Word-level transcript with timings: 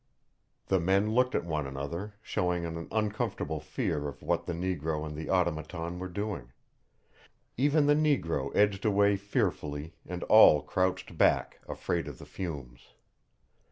The 0.65 0.79
men 0.79 1.11
looked 1.11 1.35
at 1.35 1.45
one 1.45 1.67
another, 1.67 2.15
showing 2.23 2.65
an 2.65 2.87
uncomfortable 2.91 3.59
fear 3.59 4.07
of 4.07 4.23
what 4.23 4.47
the 4.47 4.53
negro 4.53 5.05
and 5.05 5.15
the 5.15 5.29
Automaton 5.29 5.99
were 5.99 6.07
doing. 6.07 6.51
Even 7.55 7.85
the 7.85 7.93
negro 7.93 8.49
edged 8.55 8.83
away 8.83 9.15
fearfully 9.15 9.93
and 10.07 10.23
all 10.23 10.63
crouched 10.63 11.19
back, 11.19 11.59
afraid 11.67 12.07
of 12.07 12.17
the 12.17 12.25
fumes. 12.25 12.95